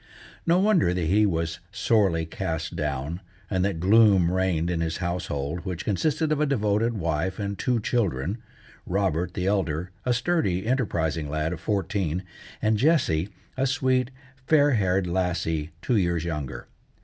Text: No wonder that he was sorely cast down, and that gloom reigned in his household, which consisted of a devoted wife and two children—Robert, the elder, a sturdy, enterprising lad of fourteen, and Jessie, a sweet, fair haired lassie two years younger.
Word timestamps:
No 0.47 0.57
wonder 0.57 0.95
that 0.95 1.05
he 1.05 1.27
was 1.27 1.59
sorely 1.71 2.25
cast 2.25 2.75
down, 2.75 3.21
and 3.51 3.63
that 3.63 3.79
gloom 3.79 4.31
reigned 4.31 4.71
in 4.71 4.81
his 4.81 4.97
household, 4.97 5.59
which 5.59 5.85
consisted 5.85 6.31
of 6.31 6.41
a 6.41 6.47
devoted 6.47 6.95
wife 6.95 7.37
and 7.37 7.55
two 7.55 7.79
children—Robert, 7.79 9.35
the 9.35 9.45
elder, 9.45 9.91
a 10.03 10.11
sturdy, 10.11 10.65
enterprising 10.65 11.29
lad 11.29 11.53
of 11.53 11.59
fourteen, 11.59 12.23
and 12.63 12.77
Jessie, 12.77 13.29
a 13.55 13.67
sweet, 13.67 14.09
fair 14.47 14.71
haired 14.71 15.05
lassie 15.05 15.69
two 15.83 15.97
years 15.97 16.25
younger. 16.25 16.67